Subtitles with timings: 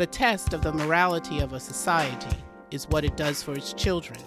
[0.00, 2.34] The test of the morality of a society
[2.70, 4.18] is what it does for its children.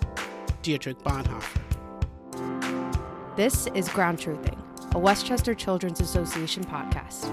[0.61, 1.61] Dietrich Bonhoeffer.
[3.35, 4.55] This is Ground Truthing,
[4.93, 7.27] a Westchester Children's Association podcast.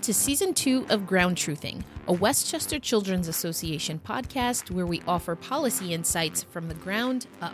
[0.00, 5.36] Welcome to season two of Ground Truthing, a Westchester Children's Association podcast where we offer
[5.36, 7.52] policy insights from the ground up.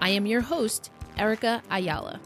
[0.00, 2.18] I am your host, Erica Ayala.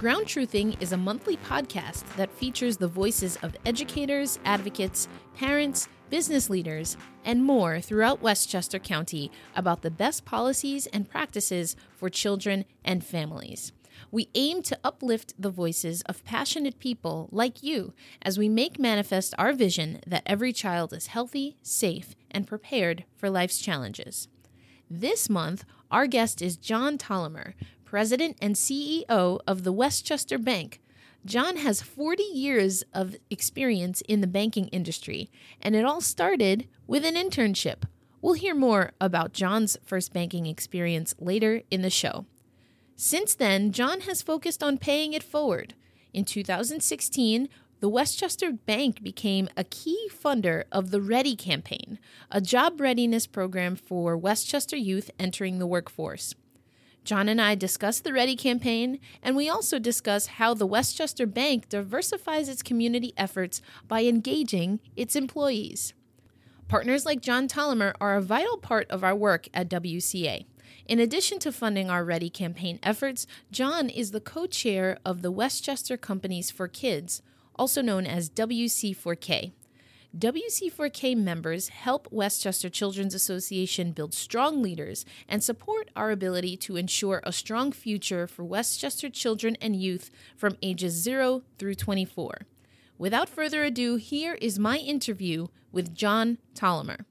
[0.00, 6.50] Ground Truthing is a monthly podcast that features the voices of educators, advocates, parents, business
[6.50, 13.04] leaders, and more throughout Westchester County about the best policies and practices for children and
[13.04, 13.70] families.
[14.10, 19.34] We aim to uplift the voices of passionate people like you as we make manifest
[19.38, 24.28] our vision that every child is healthy, safe, and prepared for life's challenges.
[24.90, 27.54] This month, our guest is John Tolomer,
[27.84, 30.80] President and CEO of the Westchester Bank.
[31.24, 37.04] John has 40 years of experience in the banking industry, and it all started with
[37.04, 37.84] an internship.
[38.20, 42.26] We'll hear more about John's first banking experience later in the show.
[43.00, 45.74] Since then, John has focused on paying it forward.
[46.12, 52.80] In 2016, the Westchester Bank became a key funder of the Ready campaign, a job
[52.80, 56.34] readiness program for Westchester youth entering the workforce.
[57.04, 61.68] John and I discuss the Ready campaign, and we also discuss how the Westchester Bank
[61.68, 65.94] diversifies its community efforts by engaging its employees.
[66.66, 70.46] Partners like John Tolomer are a vital part of our work at WCA.
[70.86, 75.30] In addition to funding our Ready campaign efforts, John is the co chair of the
[75.30, 77.22] Westchester Companies for Kids,
[77.56, 79.52] also known as WC4K.
[80.16, 87.20] WC4K members help Westchester Children's Association build strong leaders and support our ability to ensure
[87.24, 92.46] a strong future for Westchester children and youth from ages 0 through 24.
[92.96, 97.04] Without further ado, here is my interview with John Tolomer.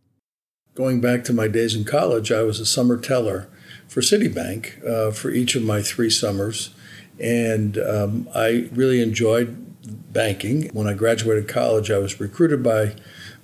[0.74, 3.48] Going back to my days in college, I was a summer teller
[3.88, 6.74] for Citibank uh, for each of my three summers.
[7.20, 9.66] And um, I really enjoyed
[10.14, 10.70] banking.
[10.74, 12.96] When I graduated college, I was recruited by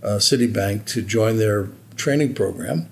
[0.04, 2.90] uh, Citibank to join their training program.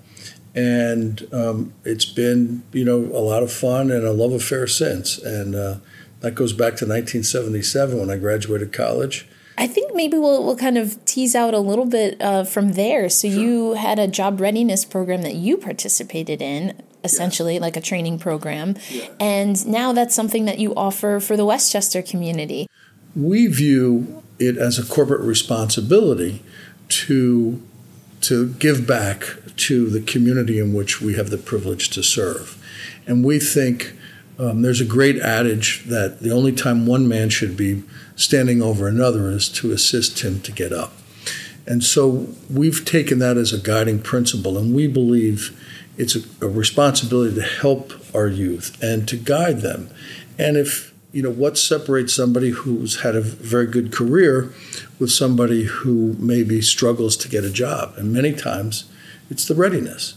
[0.54, 5.18] And um, it's been, you know, a lot of fun and a love affair since.
[5.18, 5.76] And uh,
[6.20, 9.28] that goes back to 1977 when I graduated college.
[9.58, 13.08] I think maybe we'll, we'll kind of tease out a little bit uh, from there.
[13.08, 13.38] So, sure.
[13.38, 17.60] you had a job readiness program that you participated in essentially, yeah.
[17.60, 18.76] like a training program.
[18.90, 19.08] Yeah.
[19.20, 22.66] And now that's something that you offer for the Westchester community.
[23.14, 26.42] We view it as a corporate responsibility
[26.88, 27.62] to
[28.22, 29.24] to give back
[29.56, 32.56] to the community in which we have the privilege to serve.
[33.06, 33.94] And we think
[34.38, 37.82] um, there's a great adage that the only time one man should be
[38.16, 40.92] standing over another is to assist him to get up.
[41.66, 45.56] And so we've taken that as a guiding principle, and we believe
[45.96, 49.90] it's a, a responsibility to help our youth and to guide them.
[50.38, 54.52] And if you know what separates somebody who's had a very good career
[54.98, 58.90] with somebody who maybe struggles to get a job, and many times
[59.30, 60.14] it's the readiness,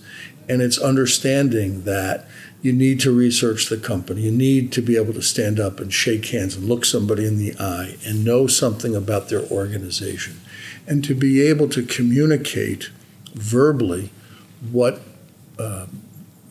[0.48, 2.26] and it's understanding that
[2.62, 4.22] you need to research the company.
[4.22, 7.38] You need to be able to stand up and shake hands and look somebody in
[7.38, 10.40] the eye and know something about their organization.
[10.88, 12.90] And to be able to communicate
[13.34, 14.12] verbally
[14.72, 15.02] what
[15.60, 15.86] uh,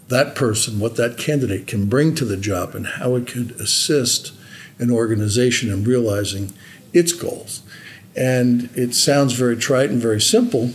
[0.09, 4.33] that person, what that candidate can bring to the job, and how it could assist
[4.79, 6.53] an organization in realizing
[6.93, 7.63] its goals.
[8.17, 10.73] And it sounds very trite and very simple,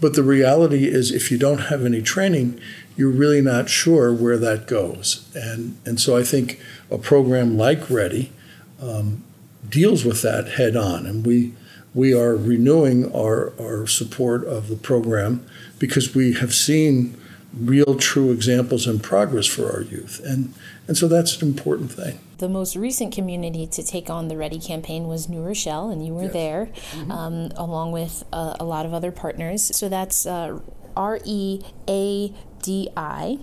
[0.00, 2.60] but the reality is if you don't have any training,
[2.96, 5.28] you're really not sure where that goes.
[5.34, 6.60] And, and so I think
[6.90, 8.32] a program like Ready
[8.80, 9.24] um,
[9.68, 11.06] deals with that head on.
[11.06, 11.54] And we,
[11.94, 15.46] we are renewing our, our support of the program
[15.78, 17.16] because we have seen
[17.58, 20.20] real, true examples and progress for our youth.
[20.24, 20.54] And,
[20.88, 22.18] and so that's an important thing.
[22.38, 26.12] The most recent community to take on the Ready campaign was New Rochelle, and you
[26.12, 26.32] were yes.
[26.32, 27.10] there mm-hmm.
[27.12, 29.74] um, along with uh, a lot of other partners.
[29.76, 30.60] So that's uh,
[30.96, 33.38] R E A D I,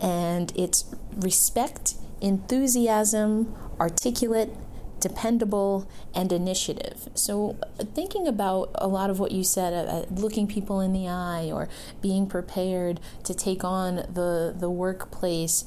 [0.00, 0.84] and it's
[1.16, 4.54] respect, enthusiasm, articulate,
[5.00, 7.08] dependable, and initiative.
[7.14, 7.56] So,
[7.94, 11.50] thinking about a lot of what you said, uh, uh, looking people in the eye
[11.52, 11.68] or
[12.00, 15.64] being prepared to take on the, the workplace,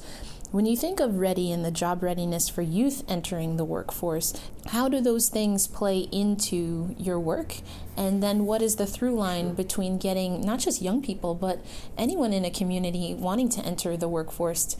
[0.50, 4.32] When you think of ready and the job readiness for youth entering the workforce,
[4.66, 7.58] how do those things play into your work?
[7.96, 11.64] And then what is the through line between getting not just young people, but
[11.96, 14.76] anyone in a community wanting to enter the workforce?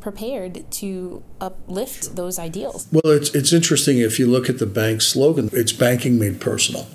[0.00, 2.14] Prepared to uplift sure.
[2.14, 2.88] those ideals.
[2.92, 6.86] Well, it's it's interesting if you look at the bank slogan, it's banking made personal.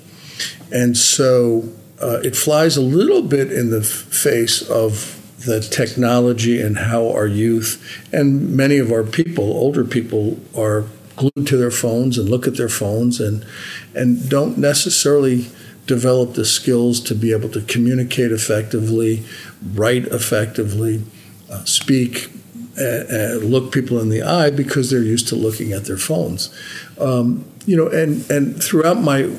[0.72, 1.70] And so
[2.02, 7.28] uh, it flies a little bit in the face of the technology and how our
[7.28, 7.82] youth
[8.12, 10.86] and many of our people, older people, are
[11.16, 13.46] glued to their phones and look at their phones and
[13.94, 15.48] and don't necessarily
[15.86, 19.24] develop the skills to be able to communicate effectively,
[19.74, 21.04] write effectively,
[21.50, 22.30] uh, speak,
[22.80, 26.54] uh, uh, look people in the eye because they're used to looking at their phones.
[27.00, 29.32] Um, you know, and and throughout my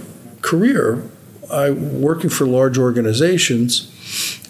[0.42, 1.02] career,
[1.50, 3.92] I working for large organizations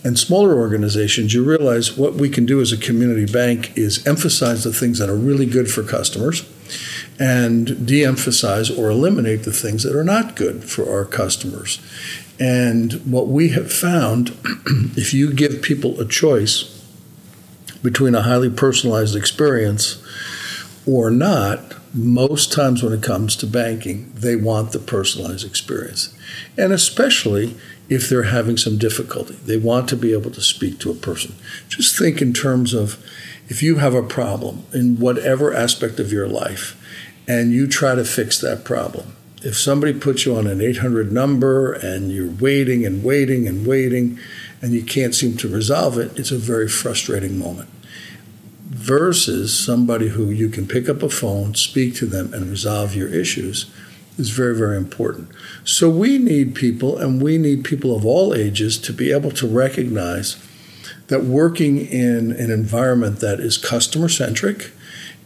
[0.05, 4.63] and smaller organizations, you realize what we can do as a community bank is emphasize
[4.63, 6.49] the things that are really good for customers
[7.19, 11.81] and de emphasize or eliminate the things that are not good for our customers.
[12.39, 14.29] And what we have found,
[14.97, 16.76] if you give people a choice
[17.87, 20.03] between a highly personalized experience
[20.89, 21.61] or not,
[21.95, 26.13] most times when it comes to banking, they want the personalized experience.
[26.59, 27.55] And especially
[27.89, 29.35] if they're having some difficulty.
[29.35, 31.37] They want to be able to speak to a person.
[31.69, 33.03] Just think in terms of
[33.49, 36.77] if you have a problem in whatever aspect of your life
[37.29, 39.15] and you try to fix that problem.
[39.43, 44.19] If somebody puts you on an 800 number and you're waiting and waiting and waiting
[44.61, 47.69] and you can't seem to resolve it, it's a very frustrating moment.
[48.77, 53.09] Versus somebody who you can pick up a phone, speak to them, and resolve your
[53.09, 53.71] issues
[54.19, 55.31] is very, very important.
[55.65, 59.49] So we need people, and we need people of all ages to be able to
[59.49, 60.37] recognize
[61.07, 64.73] that working in an environment that is customer centric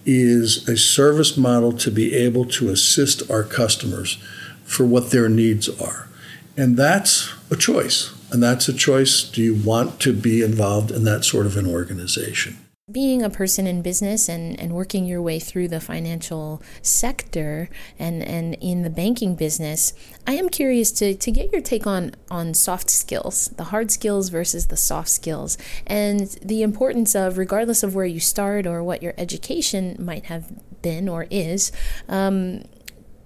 [0.06, 4.16] is a service model to be able to assist our customers
[4.64, 6.08] for what their needs are.
[6.56, 8.14] And that's a choice.
[8.30, 9.24] And that's a choice.
[9.24, 12.58] Do you want to be involved in that sort of an organization?
[12.92, 18.22] Being a person in business and, and working your way through the financial sector and,
[18.22, 19.92] and in the banking business,
[20.26, 24.28] I am curious to, to get your take on, on soft skills, the hard skills
[24.28, 29.02] versus the soft skills, and the importance of, regardless of where you start or what
[29.02, 30.52] your education might have
[30.82, 31.72] been or is,
[32.08, 32.64] um,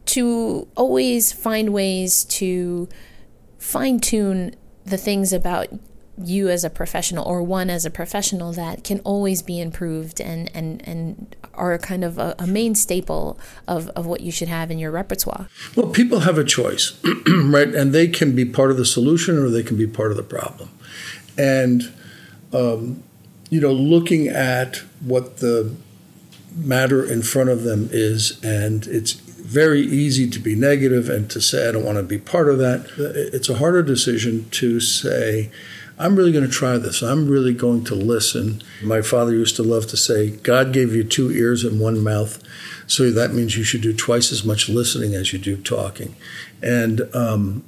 [0.06, 2.88] to always find ways to
[3.58, 5.69] fine tune the things about
[6.22, 10.50] you as a professional or one as a professional that can always be improved and
[10.55, 13.38] and and are kind of a, a, main staple
[13.69, 15.49] of, of what you should have in your repertoire.
[15.76, 16.99] Well people have a choice
[17.44, 17.69] right?
[17.69, 20.22] And they can be part of the solution or they can be part of the
[20.22, 20.70] problem.
[21.38, 21.93] And
[22.52, 23.02] um,
[23.50, 25.75] you know looking at what the
[26.56, 31.40] matter in front of them is and it's very easy to be negative and to
[31.40, 35.50] say i don't want to be part of that it's a harder decision to say
[35.99, 37.02] I'm really going to try this.
[37.02, 38.62] I'm really going to listen.
[38.82, 42.43] My father used to love to say, God gave you two ears and one mouth.
[42.87, 46.17] So that means you should do twice as much listening as you do talking.
[46.62, 47.64] And um,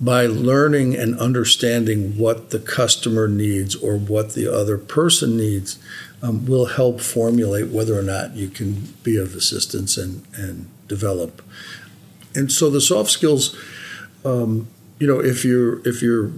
[0.00, 5.78] by learning and understanding what the customer needs or what the other person needs,
[6.22, 11.42] um, will help formulate whether or not you can be of assistance and, and develop.
[12.34, 13.56] And so the soft skills,
[14.24, 16.30] um, you know, if you're if you're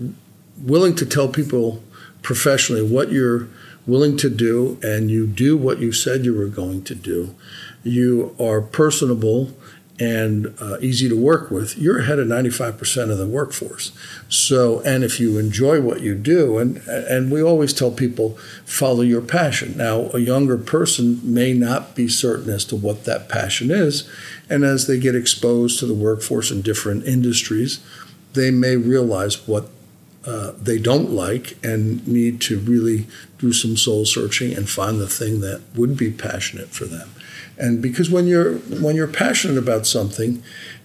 [0.58, 1.82] willing to tell people
[2.22, 3.48] professionally what you're
[3.86, 7.34] willing to do and you do what you said you were going to do,
[7.82, 9.54] you are personable
[10.00, 13.92] and uh, easy to work with, you're ahead of 95% of the workforce.
[14.28, 19.02] So, and if you enjoy what you do, and and we always tell people follow
[19.02, 19.76] your passion.
[19.76, 24.08] Now, a younger person may not be certain as to what that passion is,
[24.50, 27.78] and as they get exposed to the workforce in different industries,
[28.32, 29.68] they may realize what
[30.26, 33.06] uh, they don't like and need to really
[33.38, 37.10] do some soul searching and find the thing that would be passionate for them.
[37.58, 40.42] And because when you're when you're passionate about something,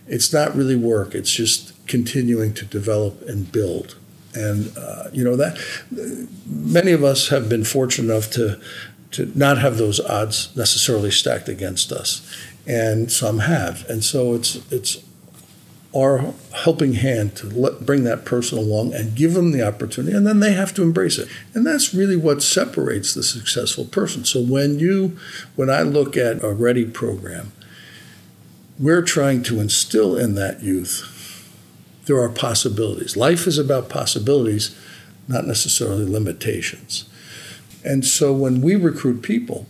[0.07, 1.15] it's not really work.
[1.15, 3.95] It's just continuing to develop and build.
[4.33, 5.57] And uh, you know that
[6.45, 8.59] many of us have been fortunate enough to
[9.11, 12.21] to not have those odds necessarily stacked against us,
[12.67, 13.89] and some have.
[13.89, 15.03] And so it's it's
[15.95, 20.27] our helping hand to let, bring that person along and give them the opportunity, and
[20.27, 21.27] then they have to embrace it.
[21.53, 24.23] And that's really what separates the successful person.
[24.23, 25.17] So when you,
[25.55, 27.51] when I look at a Ready program,
[28.77, 31.15] we're trying to instill in that youth
[32.09, 33.15] there are possibilities.
[33.15, 34.75] Life is about possibilities,
[35.27, 37.07] not necessarily limitations.
[37.85, 39.67] And so when we recruit people,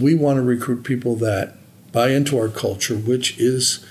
[0.00, 1.54] we want to recruit people that
[1.92, 3.84] buy into our culture, which is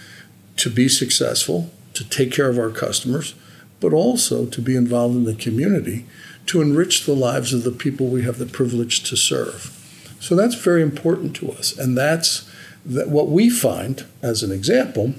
[0.58, 3.36] to be successful, to take care of our customers,
[3.80, 6.06] but also to be involved in the community
[6.48, 9.72] to enrich the lives of the people we have the privilege to serve.
[10.20, 11.78] So that's very important to us.
[11.78, 12.50] And that's
[12.86, 15.16] that what we find, as an example,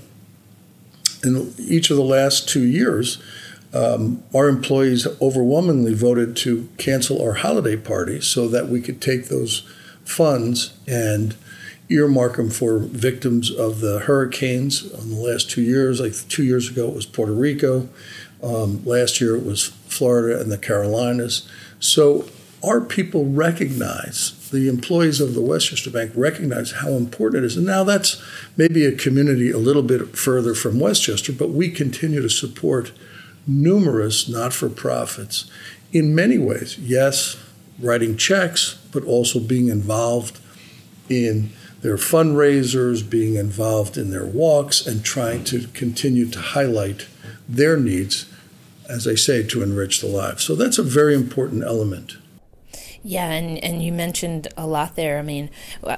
[1.25, 3.21] in each of the last two years,
[3.75, 9.27] um, our employees overwhelmingly voted to cancel our holiday parties so that we could take
[9.27, 9.69] those
[10.05, 11.35] funds and
[11.89, 16.01] earmark them for victims of the hurricanes in the last two years.
[16.01, 17.89] Like two years ago, it was Puerto Rico.
[18.43, 21.49] Um, last year, it was Florida and the Carolinas.
[21.79, 22.27] So
[22.65, 27.57] our people recognize, the employees of the Westchester Bank recognize how important it is.
[27.57, 28.23] And now that's
[28.57, 32.93] maybe a community a little bit further from Westchester, but we continue to support
[33.47, 35.49] numerous not for profits
[35.93, 36.79] in many ways.
[36.79, 37.37] Yes,
[37.79, 40.41] writing checks, but also being involved
[41.09, 41.51] in
[41.83, 47.07] their fundraisers, being involved in their walks, and trying to continue to highlight
[47.49, 48.27] their needs,
[48.89, 50.45] as I say, to enrich the lives.
[50.45, 52.17] So that's a very important element.
[53.09, 55.19] Yeah, and, and you mentioned a lot there.
[55.19, 55.49] I mean,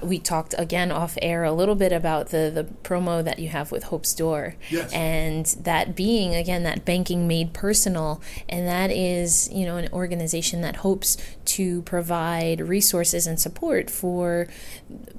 [0.03, 3.73] we talked again off air a little bit about the, the promo that you have
[3.73, 4.57] with Hope's Door.
[4.69, 4.93] Yes.
[4.93, 8.21] And that being, again, that banking made personal.
[8.47, 14.47] And that is, you know, an organization that hopes to provide resources and support for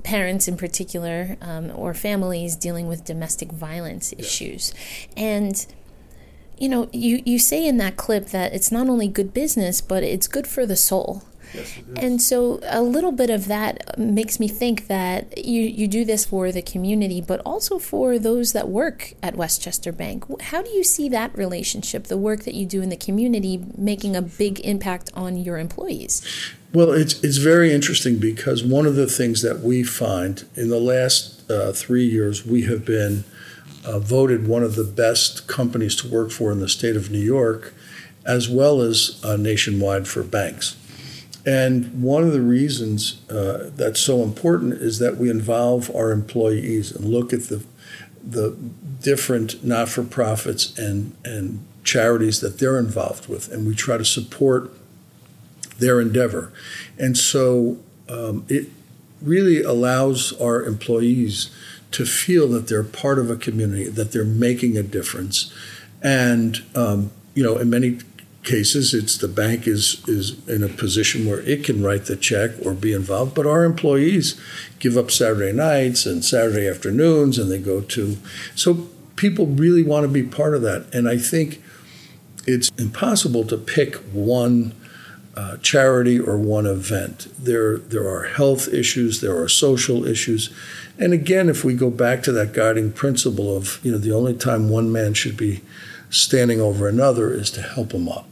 [0.04, 4.74] parents in particular um, or families dealing with domestic violence issues.
[5.18, 5.66] And
[6.60, 10.04] you know, you, you say in that clip that it's not only good business, but
[10.04, 11.24] it's good for the soul.
[11.96, 16.26] And so a little bit of that makes me think that you, you do this
[16.26, 20.26] for the community, but also for those that work at Westchester Bank.
[20.42, 24.16] How do you see that relationship, the work that you do in the community, making
[24.16, 26.22] a big impact on your employees?
[26.72, 30.80] Well, it's, it's very interesting because one of the things that we find in the
[30.80, 33.24] last uh, three years, we have been
[33.86, 37.20] uh, voted one of the best companies to work for in the state of New
[37.20, 37.74] York,
[38.26, 40.76] as well as uh, nationwide for banks.
[41.50, 46.92] And one of the reasons uh, that's so important is that we involve our employees
[46.92, 47.64] and look at the
[48.24, 48.56] the
[49.02, 54.72] different not-for-profits and and charities that they're involved with, and we try to support
[55.80, 56.54] their endeavor.
[57.00, 57.78] And so
[58.08, 58.68] um, it
[59.20, 61.50] really allows our employees
[61.94, 65.52] to feel that they're part of a community, that they're making a difference,
[66.04, 67.98] and um, you know, in many
[68.44, 72.52] cases, it's the bank is is in a position where it can write the check
[72.66, 74.40] or be involved, but our employees
[74.80, 78.18] give up Saturday nights and Saturday afternoons, and they go to.
[78.56, 81.62] So people really want to be part of that, and I think
[82.48, 84.74] it's impossible to pick one.
[85.36, 87.30] Uh, charity or one event.
[87.40, 90.50] There, there are health issues, there are social issues,
[90.98, 94.34] and again, if we go back to that guiding principle of you know the only
[94.34, 95.62] time one man should be
[96.10, 98.28] standing over another is to help them up.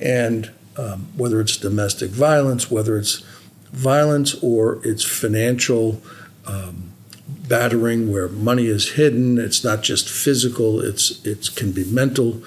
[0.00, 3.24] And um, whether it's domestic violence, whether it's
[3.72, 6.00] violence or it's financial
[6.46, 6.92] um,
[7.48, 12.42] battering where money is hidden, it's not just physical, it's it can be mental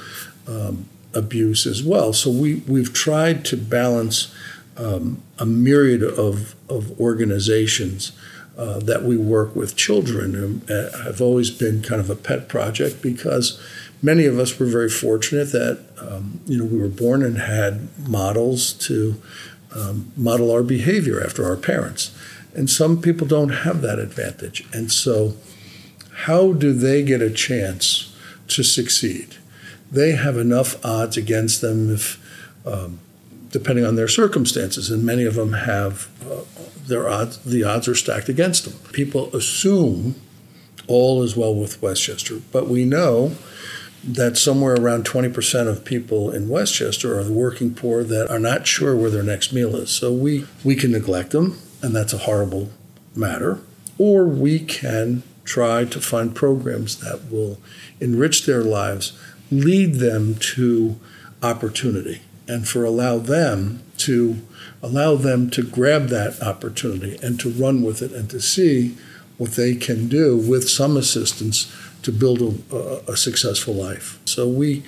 [0.48, 2.14] um, abuse as well.
[2.14, 4.34] So we we've tried to balance
[4.78, 8.12] um, a myriad of of organizations.
[8.58, 10.36] Uh, that we work with children.
[10.36, 13.62] And uh, I've always been kind of a pet project because
[14.02, 17.88] many of us were very fortunate that um, you know we were born and had
[18.08, 19.22] models to
[19.76, 22.16] um, model our behavior after our parents,
[22.54, 24.68] and some people don't have that advantage.
[24.74, 25.36] And so,
[26.26, 28.16] how do they get a chance
[28.50, 29.36] to succeed?
[29.92, 32.24] They have enough odds against them if.
[32.66, 33.00] Um,
[33.50, 36.42] depending on their circumstances, and many of them have uh,
[36.86, 37.38] their odds.
[37.40, 38.74] The odds are stacked against them.
[38.92, 40.16] People assume
[40.88, 43.34] all is well with Westchester, but we know
[44.04, 48.68] that somewhere around 20% of people in Westchester are the working poor that are not
[48.68, 49.90] sure where their next meal is.
[49.90, 52.70] So we, we can neglect them, and that's a horrible
[53.16, 53.60] matter,
[53.98, 57.60] or we can try to find programs that will
[58.00, 59.18] enrich their lives,
[59.50, 61.00] lead them to
[61.42, 64.42] opportunity, and for allow them to
[64.82, 68.96] allow them to grab that opportunity and to run with it and to see
[69.38, 72.42] what they can do with some assistance to build
[72.72, 74.20] a, a, successful life.
[74.26, 74.84] So we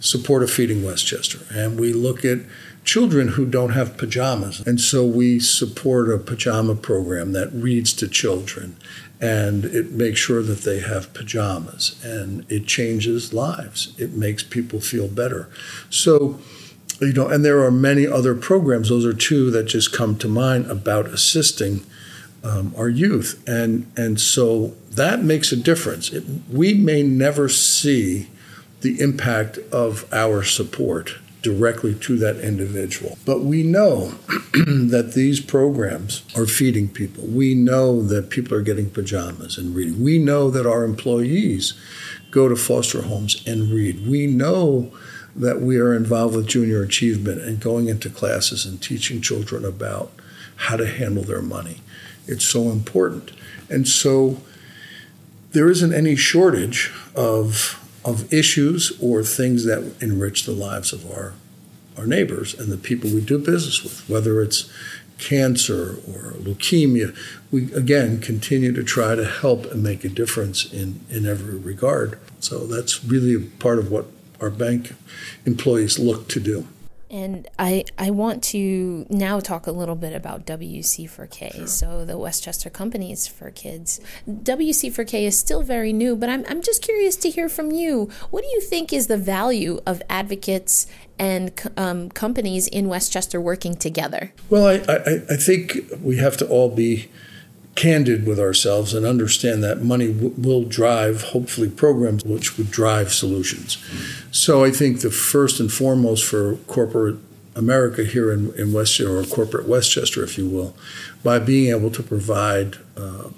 [0.00, 2.38] support a Feeding Westchester, and we look at
[2.84, 4.60] children who don't have pajamas.
[4.66, 8.76] And so we support a pajama program that reads to children
[9.20, 13.92] and it makes sure that they have pajamas and it changes lives.
[13.98, 15.48] It makes people feel better.
[15.90, 16.38] So,
[17.00, 18.88] you know, and there are many other programs.
[18.88, 21.84] Those are two that just come to mind about assisting
[22.44, 26.12] um, our youth, and and so that makes a difference.
[26.12, 28.28] It, we may never see
[28.80, 33.16] the impact of our support directly to that individual.
[33.24, 34.10] But we know
[34.52, 37.24] that these programs are feeding people.
[37.24, 40.02] We know that people are getting pajamas and reading.
[40.02, 41.74] We know that our employees
[42.30, 44.06] go to foster homes and read.
[44.06, 44.92] We know
[45.34, 50.12] that we are involved with junior achievement and going into classes and teaching children about
[50.56, 51.80] how to handle their money.
[52.28, 53.32] It's so important.
[53.68, 54.40] And so
[55.52, 61.34] there isn't any shortage of of issues or things that enrich the lives of our
[61.96, 64.70] our neighbors and the people we do business with, whether it's
[65.18, 67.14] cancer or leukemia.
[67.50, 72.18] We again continue to try to help and make a difference in, in every regard.
[72.40, 74.06] So that's really part of what
[74.40, 74.94] our bank
[75.44, 76.68] employees look to do.
[77.10, 81.66] And I, I want to now talk a little bit about WC4K, sure.
[81.66, 84.00] so the Westchester Companies for Kids.
[84.28, 88.10] WC4K is still very new, but I'm, I'm just curious to hear from you.
[88.30, 90.86] What do you think is the value of advocates
[91.18, 94.32] and um, companies in Westchester working together?
[94.50, 97.08] Well, I, I, I think we have to all be
[97.78, 103.12] candid with ourselves and understand that money w- will drive, hopefully, programs which would drive
[103.12, 103.78] solutions.
[104.32, 107.18] So I think the first and foremost for corporate
[107.54, 110.74] America here in, in Westchester, or corporate Westchester, if you will,
[111.22, 113.34] by being able to provide um,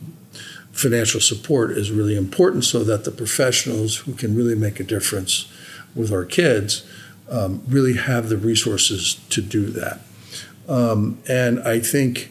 [0.73, 5.52] financial support is really important so that the professionals who can really make a difference
[5.94, 6.87] with our kids
[7.30, 10.00] um, really have the resources to do that.
[10.68, 12.30] Um, and I think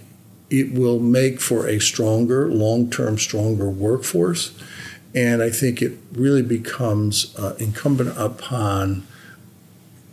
[0.50, 4.58] it will make for a stronger, long term, stronger workforce.
[5.13, 9.08] And I think it really becomes uh, incumbent upon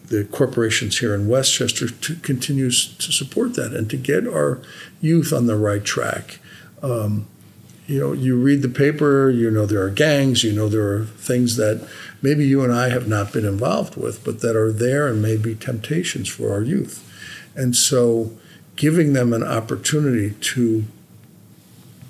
[0.09, 4.63] the corporations here in Westchester to continue to support that and to get our
[5.01, 6.39] youth on the right track.
[6.83, 7.27] Um,
[7.87, 11.05] you know, you read the paper, you know there are gangs, you know there are
[11.05, 11.89] things that
[12.21, 15.37] maybe you and I have not been involved with, but that are there and may
[15.37, 17.03] be temptations for our youth.
[17.55, 18.33] And so
[18.77, 20.85] giving them an opportunity to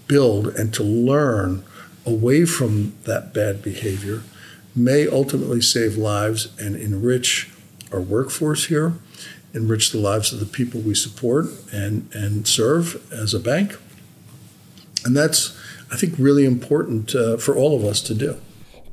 [0.06, 1.64] build and to learn
[2.04, 4.22] away from that bad behavior
[4.74, 7.50] may ultimately save lives and enrich
[7.92, 8.94] our workforce here,
[9.54, 13.76] enrich the lives of the people we support and, and serve as a bank.
[15.04, 15.56] And that's,
[15.90, 18.36] I think, really important uh, for all of us to do.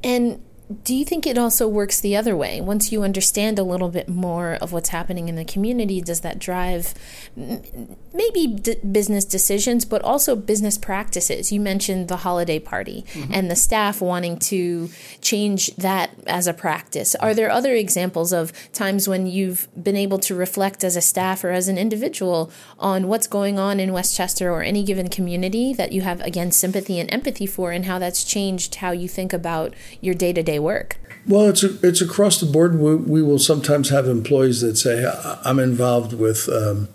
[0.04, 0.43] And
[0.84, 2.62] do you think it also works the other way?
[2.62, 6.40] Once you understand a little bit more of what's happening in the community, does that
[6.40, 6.94] drive
[7.36, 11.52] maybe d- business decisions, but also business practices?
[11.52, 13.34] You mentioned the holiday party mm-hmm.
[13.34, 14.90] and the staff wanting to
[15.22, 17.14] change that as a practice.
[17.16, 21.44] Are there other examples of times when you've been able to reflect as a staff
[21.44, 25.92] or as an individual on what's going on in Westchester or any given community that
[25.92, 29.74] you have, again, sympathy and empathy for, and how that's changed how you think about
[30.00, 30.98] your day to day work?
[31.26, 32.80] Well, it's a, it's across the board.
[32.80, 35.10] We, we, will sometimes have employees that say,
[35.46, 36.90] "I'm involved with, um,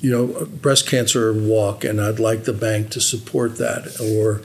[0.00, 4.40] you know, breast cancer walk, and I'd like the bank to support that," or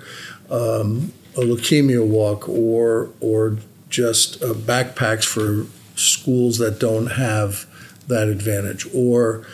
[0.53, 3.57] um, a leukemia walk, or or
[3.89, 7.65] just uh, backpacks for schools that don't have
[8.07, 9.45] that advantage, or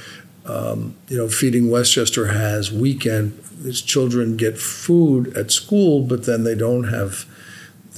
[0.46, 3.40] um, you know, Feeding Westchester has weekend.
[3.62, 7.26] These children get food at school, but then they don't have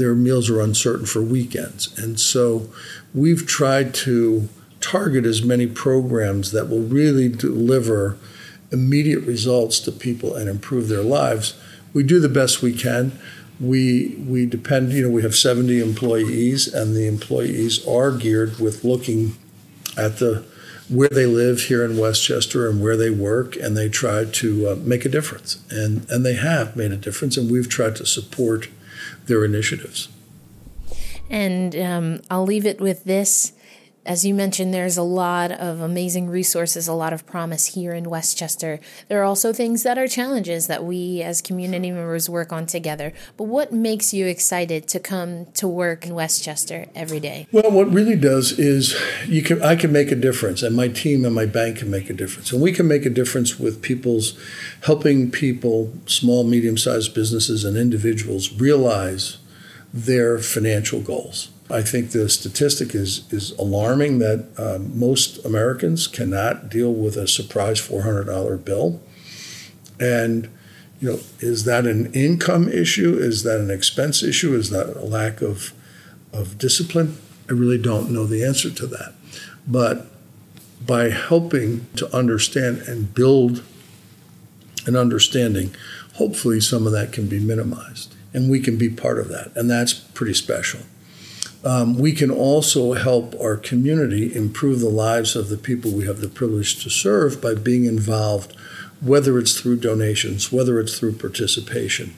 [0.02, 1.98] their meals are uncertain for weekends.
[2.00, 2.68] And so
[3.14, 8.18] we've tried to target as many programs that will really deliver
[8.72, 11.56] immediate results to people and improve their lives.
[11.94, 13.12] We do the best we can.
[13.60, 18.84] We we depend, you know, we have 70 employees and the employees are geared with
[18.84, 19.36] looking
[19.96, 20.44] at the
[20.90, 24.76] where they live here in Westchester and where they work, and they try to uh,
[24.76, 25.64] make a difference.
[25.72, 28.68] And, and they have made a difference, and we've tried to support
[29.26, 30.10] their initiatives.
[31.30, 33.54] And um, I'll leave it with this
[34.06, 38.10] as you mentioned, there's a lot of amazing resources, a lot of promise here in
[38.10, 38.80] Westchester.
[39.08, 43.14] There are also things that are challenges that we as community members work on together.
[43.38, 47.48] But what makes you excited to come to work in Westchester every day?
[47.52, 51.24] Well, what really does is you can I can make a difference, and my team
[51.24, 54.38] and my bank can make a difference, and we can make a difference with people's
[54.86, 59.38] helping people, small, medium-sized businesses, and individuals realize
[59.94, 66.70] their financial goals I think the statistic is is alarming that um, most Americans cannot
[66.70, 69.02] deal with a surprise four hundred dollar bill,
[70.00, 70.50] and
[71.00, 73.18] you know is that an income issue?
[73.18, 74.56] Is that an expense issue?
[74.56, 75.74] Is that a lack of
[76.34, 77.18] of discipline?
[77.50, 79.14] I really don't know the answer to that,
[79.68, 80.08] but
[80.86, 83.64] by helping to understand and build
[84.86, 85.76] an understanding,
[86.16, 88.16] hopefully some of that can be minimized.
[88.34, 89.52] And we can be part of that.
[89.56, 90.82] And that's pretty special.
[91.64, 96.20] Um, we can also help our community improve the lives of the people we have
[96.20, 98.56] the privilege to serve by being involved,
[99.00, 102.16] whether it's through donations, whether it's through participation.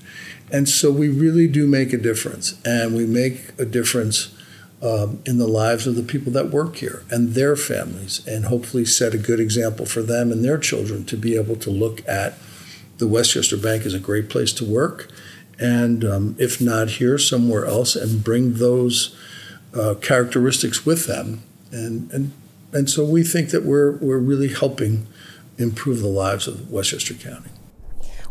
[0.52, 4.34] And so we really do make a difference, and we make a difference
[4.82, 8.86] um, in the lives of the people that work here and their families, and hopefully
[8.86, 12.38] set a good example for them and their children to be able to look at
[12.98, 15.10] the Westchester Bank as a great place to work,
[15.64, 19.16] and um, if not here, somewhere else, and bring those
[19.74, 21.42] uh, characteristics with them.
[21.72, 22.34] And, and,
[22.74, 25.08] and so we think that we're, we're really helping
[25.58, 27.50] improve the lives of Westchester County.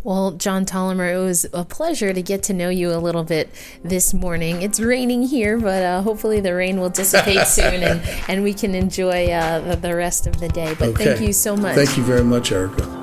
[0.05, 3.49] Well, John Tolomer, it was a pleasure to get to know you a little bit
[3.83, 4.61] this morning.
[4.61, 8.75] It's raining here, but uh, hopefully the rain will dissipate soon and, and we can
[8.75, 10.75] enjoy uh, the, the, rest of the day.
[10.79, 11.05] But okay.
[11.05, 11.77] thank you so much.
[11.77, 13.02] Thank you very much, Erica.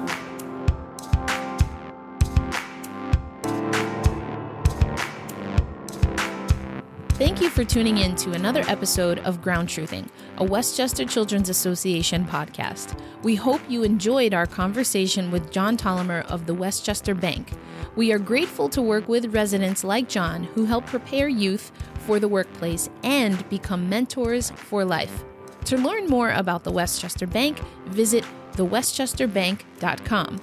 [7.69, 12.99] Tuning in to another episode of Ground Truthing, a Westchester Children's Association podcast.
[13.21, 17.51] We hope you enjoyed our conversation with John Tolomer of the Westchester Bank.
[17.95, 22.27] We are grateful to work with residents like John who help prepare youth for the
[22.27, 25.23] workplace and become mentors for life.
[25.65, 30.39] To learn more about the Westchester Bank, visit thewestchesterbank.com.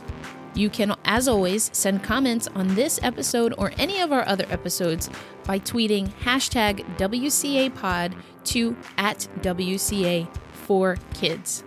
[0.56, 5.10] You can, as always, send comments on this episode or any of our other episodes
[5.44, 11.62] by tweeting hashtag WCAPod to at WCA for kids.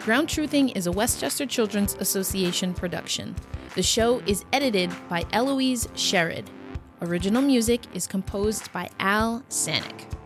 [0.00, 3.36] Ground Truthing is a Westchester Children's Association production.
[3.74, 6.46] The show is edited by Eloise Sherrod.
[7.02, 10.17] Original music is composed by Al Sanic.